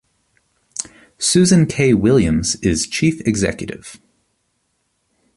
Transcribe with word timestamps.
Susan 1.19 1.67
Kay-Williams 1.67 2.55
is 2.63 2.87
Chief 2.87 3.21
Executive. 3.27 4.01